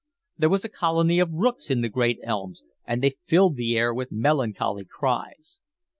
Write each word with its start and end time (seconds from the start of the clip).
There 0.35 0.49
was 0.49 0.65
a 0.65 0.69
colony 0.69 1.19
of 1.19 1.31
rooks 1.31 1.69
in 1.69 1.81
the 1.81 1.87
great 1.87 2.17
elms, 2.23 2.63
and 2.87 3.03
they 3.03 3.17
filled 3.27 3.55
the 3.55 3.77
air 3.77 3.93
with 3.93 4.11
melancholy 4.11 4.85
cries. 4.85 5.59